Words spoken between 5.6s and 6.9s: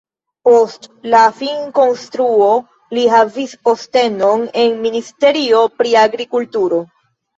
pri agrikulturo.